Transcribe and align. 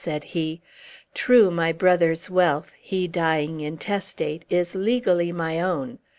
said 0.03 0.23
he. 0.23 0.59
"True, 1.13 1.51
my 1.51 1.71
brother's 1.71 2.27
wealth 2.27 2.73
he 2.81 3.07
dying 3.07 3.59
intestate 3.61 4.45
is 4.49 4.73
legally 4.73 5.31
my 5.31 5.61
own. 5.61 5.99